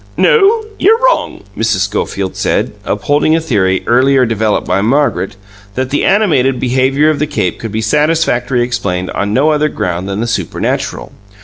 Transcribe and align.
"No; 0.17 0.65
you're 0.79 0.97
wrong," 0.97 1.43
Mrs. 1.55 1.81
Schofield 1.81 2.35
said, 2.35 2.71
upholding 2.83 3.35
a 3.35 3.39
theory, 3.39 3.83
earlier 3.85 4.25
developed 4.25 4.65
by 4.65 4.81
Margaret, 4.81 5.35
that 5.75 5.91
the 5.91 6.05
animated 6.05 6.59
behaviour 6.59 7.11
of 7.11 7.19
the 7.19 7.27
cape 7.27 7.59
could 7.59 7.71
be 7.71 7.81
satisfactorily 7.81 8.63
explained 8.65 9.11
on 9.11 9.31
no 9.31 9.51
other 9.51 9.69
ground 9.69 10.09
than 10.09 10.19
the 10.19 10.25
supernatural. 10.25 11.11